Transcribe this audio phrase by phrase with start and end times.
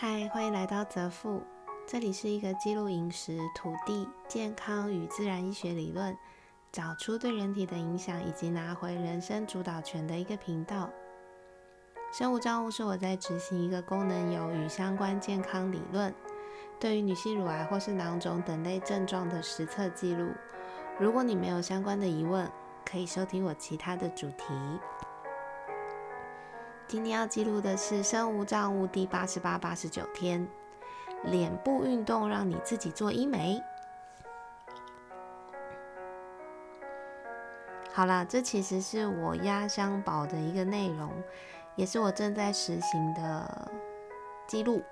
[0.00, 1.42] 嗨，欢迎来到泽富，
[1.84, 6.16] 这里是一个记录饮食、土地、健康与自然医学理论，
[6.70, 10.88] 找出对人体的影响，以及拿回人生主导权的一个频道。
[12.12, 16.14] 生物账户是我在执行一个功能有与相关健康理论，
[16.78, 20.28] 对于女性乳癌或是囊肿等类症状的实测记录。
[20.96, 22.48] 如果你没有相关的疑问，
[22.88, 24.44] 可以收听我其他的主题。
[26.88, 30.48] 今天要记录的是生无障物第八十八、八十九天，
[31.24, 33.62] 脸部运动让你自己做医美。
[37.92, 41.10] 好啦，这其实是我压箱宝的一个内容，
[41.76, 43.70] 也是我正在实行的
[44.46, 44.82] 记录。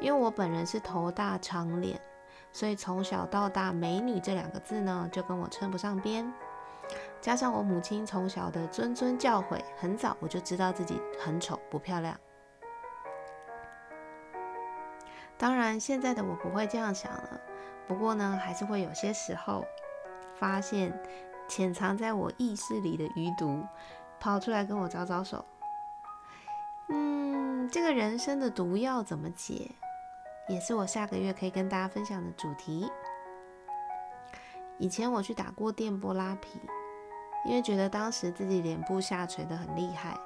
[0.00, 2.00] 因为我本人是头大长脸，
[2.50, 6.32] 所以从小到大“美女”这两个字呢，就跟我称不上边。
[7.24, 12.14] 加上我母亲从小的谆谆教诲，很早我就知道自己很丑不漂亮。
[15.38, 17.40] 当然，现在的我不会这样想了。
[17.88, 19.64] 不过呢，还是会有些时候
[20.34, 20.92] 发现
[21.48, 23.64] 潜藏在我意识里的余毒，
[24.20, 25.42] 跑出来跟我招招手。
[26.88, 29.70] 嗯，这个人生的毒药怎么解，
[30.46, 32.92] 也是我下个月可以跟大家分享的主题。
[34.76, 36.60] 以前我去打过电波拉皮。
[37.44, 40.18] 因为觉得当时自己脸部下垂的很厉害，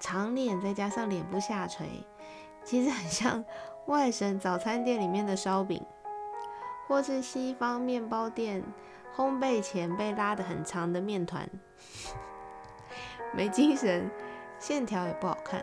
[0.00, 2.04] 长脸再加上脸部下垂，
[2.62, 3.44] 其实很像
[3.86, 5.82] 外省早餐店里面的烧饼，
[6.86, 8.62] 或是西方面包店
[9.16, 11.48] 烘焙前被拉的很长的面团，
[13.32, 14.10] 没精神，
[14.58, 15.62] 线条也不好看。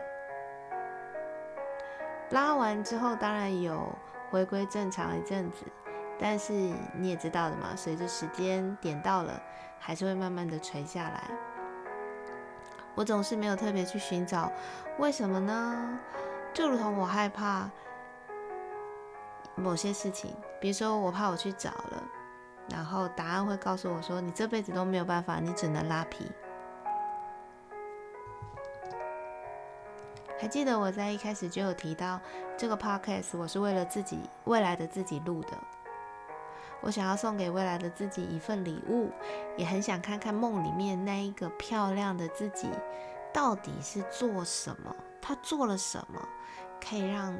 [2.30, 3.88] 拉完之后当然有
[4.30, 5.64] 回归正常一阵子。
[6.20, 9.40] 但是你也知道的嘛，随着时间点到了，
[9.78, 11.30] 还是会慢慢的垂下来。
[12.94, 14.52] 我总是没有特别去寻找
[14.98, 15.98] 为什么呢？
[16.52, 17.70] 就如同我害怕
[19.54, 22.02] 某些事情，比如说我怕我去找了，
[22.68, 26.30] 然后答案会告诉我说你这辈子都没有办法，你只能拉皮。
[30.38, 32.20] 还记得我在一开始就有提到
[32.58, 35.48] 这个 podcast，我是为了自己未来的自己录的。
[36.82, 39.10] 我想要送给未来的自己一份礼物，
[39.56, 42.68] 也很想看看梦里面那一个漂亮的自己
[43.32, 46.28] 到底是做什么，他做了什么，
[46.80, 47.36] 可以让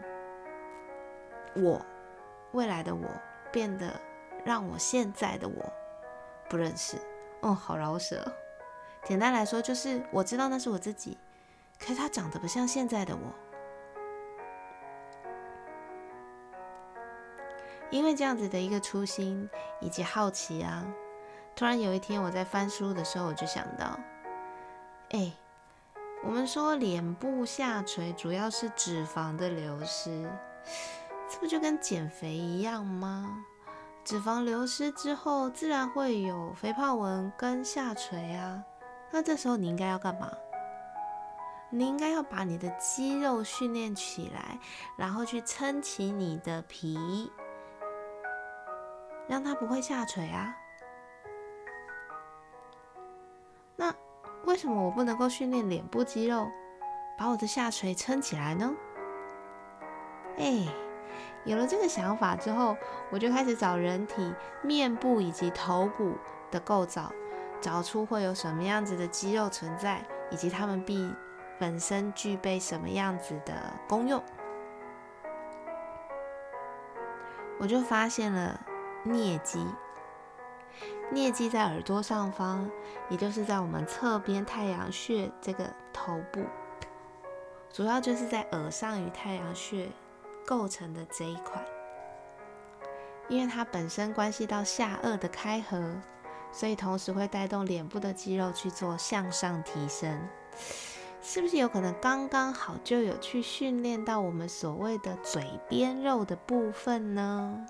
[1.56, 1.80] 我
[2.52, 3.06] 未来的我
[3.50, 4.00] 变得
[4.44, 5.72] 让我现在的我
[6.48, 6.96] 不认识。
[7.40, 8.22] 哦，好饶舌。
[9.02, 11.16] 简单来说，就是我知道那是我自己，
[11.78, 13.32] 可是他长得不像现在的我。
[17.90, 19.48] 因为这样子的一个初心
[19.80, 20.86] 以及好奇啊，
[21.56, 23.98] 突然有一天我在翻书的时候，我就想到，
[25.10, 25.32] 哎，
[26.24, 30.30] 我们说脸部下垂主要是脂肪的流失，
[31.28, 33.44] 这不就跟减肥一样吗？
[34.04, 38.62] 脂肪流失之后，自然会有肥胖纹跟下垂啊。
[39.10, 40.30] 那这时候你应该要干嘛？
[41.68, 44.58] 你应该要把你的肌肉训练起来，
[44.96, 47.30] 然后去撑起你的皮。
[49.30, 50.56] 让它不会下垂啊？
[53.76, 53.94] 那
[54.44, 56.50] 为什么我不能够训练脸部肌肉，
[57.16, 58.74] 把我的下垂撑起来呢？
[60.36, 60.66] 哎，
[61.44, 62.76] 有了这个想法之后，
[63.10, 66.18] 我就开始找人体面部以及头骨
[66.50, 67.12] 的构造，
[67.60, 71.14] 找出会有什么样子的肌肉存在，以及它们必
[71.56, 73.54] 本身具备什么样子的
[73.88, 74.20] 功用。
[77.60, 78.66] 我就发现了。
[79.06, 79.66] 颞肌，
[81.12, 82.68] 颞肌在耳朵上方，
[83.08, 86.44] 也就是在我们侧边太阳穴这个头部，
[87.72, 89.88] 主要就是在耳上与太阳穴
[90.46, 91.64] 构成的这一块。
[93.28, 95.94] 因为它本身关系到下颚的开合，
[96.52, 100.28] 所以同时会带动脸部的肌肉去做向上提升。
[101.22, 107.66] 是不是有可能刚刚好就有去训练到我们所谓的嘴边肉的部分呢？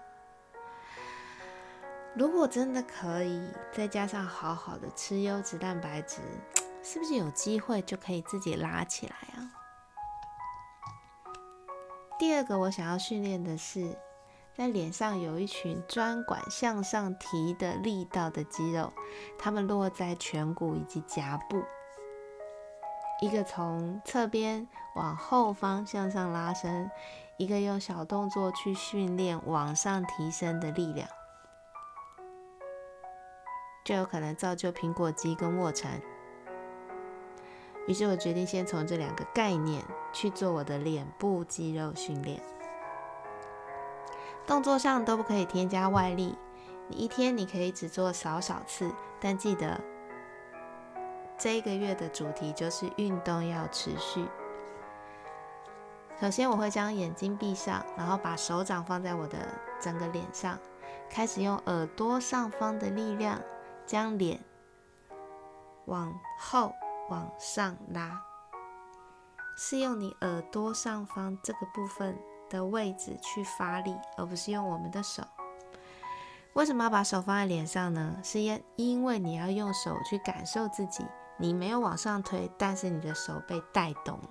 [2.13, 6.21] 如果真的可以，再加上好好的吃优质蛋白质，
[6.83, 9.51] 是不是有机会就可以自己拉起来啊？
[12.19, 13.97] 第二个我想要训练的是，
[14.55, 18.93] 在脸上有一群专管向上提的力道的肌肉，
[19.39, 21.63] 它们落在颧骨以及颊部，
[23.23, 24.67] 一个从侧边
[24.97, 26.91] 往后方向上拉伸，
[27.39, 31.09] 一个用小动作去训练往上提升的力量。
[33.91, 36.01] 就有可能造就苹果肌跟卧蚕。
[37.89, 39.83] 于是我决定先从这两个概念
[40.13, 42.41] 去做我的脸部肌肉训练。
[44.47, 46.39] 动作上都不可以添加外力，
[46.87, 48.89] 你一天你可以只做少少次，
[49.19, 49.81] 但记得
[51.37, 54.25] 这一个月的主题就是运动要持续。
[56.21, 59.37] 首先，我会将眼睛闭上，然后把手掌放在我的
[59.81, 60.57] 整个脸上，
[61.11, 63.41] 开始用耳朵上方的力量
[63.91, 64.39] 将脸
[65.87, 66.73] 往后
[67.09, 68.23] 往上拉，
[69.57, 72.17] 是用你耳朵上方这个部分
[72.49, 75.25] 的位置去发力，而不是用我们的手。
[76.53, 78.17] 为什么要把手放在脸上呢？
[78.23, 81.05] 是因因为你要用手去感受自己，
[81.37, 84.29] 你没有往上推，但是你的手被带动了。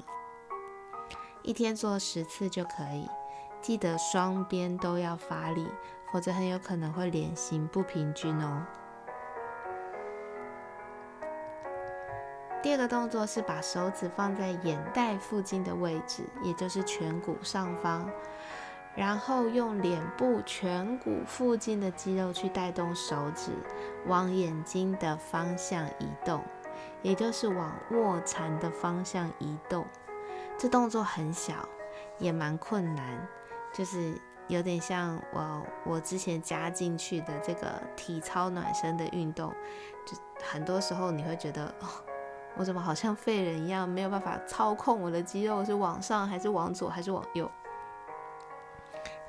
[1.43, 3.09] 一天做十次就可以，
[3.59, 5.67] 记得双边都要发力，
[6.13, 8.65] 否则很有可能会脸型不平均哦。
[12.61, 18.09] 第二个动作是把手指放在眼袋附近的位置，也就是颧骨上方，
[18.95, 23.51] 然后用脸部颧骨附近的肌肉去带动手指
[24.07, 26.43] 往眼睛的方向移动，
[27.01, 29.85] 也就是往卧蚕的方向移动。
[30.57, 31.53] 这动作很小，
[32.17, 33.25] 也蛮困难，
[33.73, 34.13] 就是
[34.49, 39.55] 有点像我我之前加进去的这个体操暖身的运动，
[40.05, 41.87] 就很多时候你会觉得，哦，
[42.57, 47.49] 我怎么好像废人一样，没有办法操控我的肌肉是往上还是往左还是往右？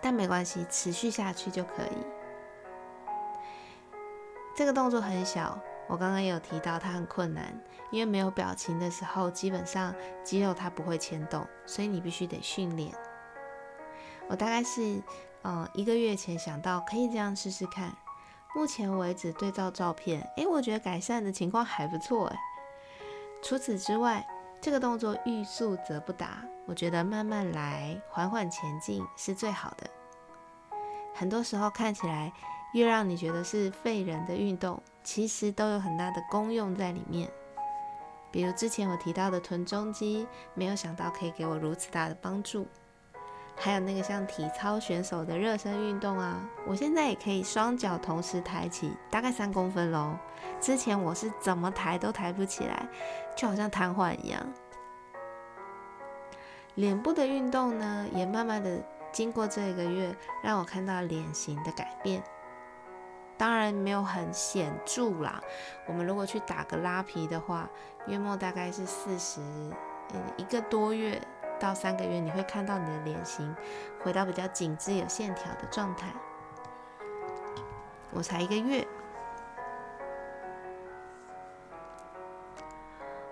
[0.00, 2.06] 但没关系，持续下去就可以。
[4.56, 5.58] 这个动作很小。
[5.88, 7.52] 我刚刚有提到它很困难，
[7.90, 12.94] 因为没有表情的时候，基本上肌肉它不会牵动，所以你必须得训练。
[14.28, 15.02] 我大概是
[15.42, 17.92] 嗯一个月前想到可以这样试试看，
[18.54, 22.36] 目前为止对照照片，诶，我觉得改善的情况还不错诶。
[23.42, 24.26] 除此之外，
[24.60, 29.90] 这个动作欲速则不达，我觉得慢慢来，缓缓前进是最好的。
[31.14, 32.32] 很多时候看起来
[32.74, 34.82] 越让你觉得是废人的运动。
[35.02, 37.28] 其实都有很大的功用在里面，
[38.30, 42.68] 比如之前我提到的臀中肌，没有想到可以给我如此大的帮助。
[43.56, 50.16] 还有那个像体操选手的热身运动啊，我现在也可以双脚同时抬起，大概三公分喽。
[50.60, 52.86] 之前我是怎么抬都抬不起来，
[53.36, 54.40] 就好像瘫痪一样。
[56.76, 58.78] 脸部的运动呢，也慢慢的
[59.12, 62.22] 经过这一个月，让我看到脸型的改变。
[63.36, 65.40] 当然没有很显著啦。
[65.86, 67.68] 我们如果去打个拉皮的话，
[68.06, 69.40] 月末大概是四十，
[70.12, 71.20] 嗯一个多月
[71.60, 73.54] 到三个月，你会看到你的脸型
[74.02, 76.08] 回到比较紧致、有线条的状态。
[78.12, 78.84] 我才一个月，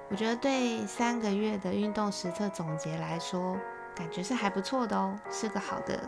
[0.09, 3.57] 我觉得对三个月的运动实测总结来说，
[3.97, 5.99] 感觉是还不错的哦，是个好的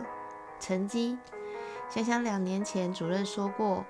[0.59, 1.19] 成绩。
[1.89, 3.83] 想想两年前主任说过，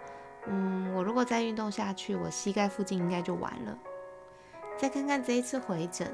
[0.48, 3.78] 嗯，我如果再运动下去，我膝盖附近应该就完了。
[4.78, 6.12] 再看看这一次回诊，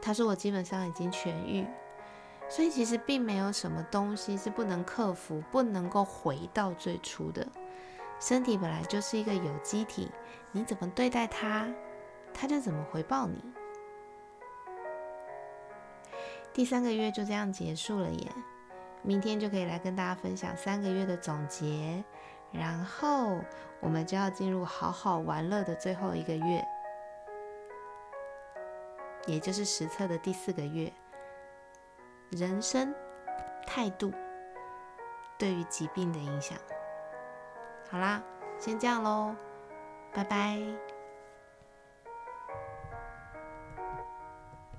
[0.00, 1.66] 他说我基本上已经痊愈，
[2.48, 7.46] 所以其实并没有什么东西是不能克服、不能够回到最初的。
[8.18, 10.10] 身体本来就是一个有机体，
[10.52, 11.68] 你怎么对待它，
[12.34, 13.42] 它就怎么回报你。
[16.52, 18.26] 第三个月就这样结束了耶。
[19.02, 22.04] 明天就可以来跟大家分享三个月的总结，
[22.52, 23.40] 然后
[23.80, 26.62] 我们就要进入好好玩乐的最后一个月，
[29.26, 30.92] 也就是实测的第四个月。
[32.30, 32.94] 人生
[33.66, 34.12] 态度
[35.38, 36.56] 对于疾病的影响。
[37.90, 38.22] 好啦，
[38.58, 39.34] 先这样喽，
[40.12, 40.58] 拜拜。